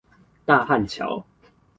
[0.45, 1.23] 大漢橋